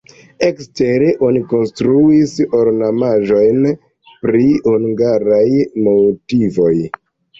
[0.45, 3.59] Ekstere oni konstruis ornamaĵojn
[4.27, 5.47] pri hungaraj
[5.89, 6.75] motivoj.